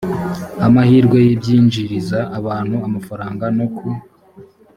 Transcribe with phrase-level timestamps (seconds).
[0.65, 3.87] amahirwe y ibyinjiriza abantu amafaranga no ku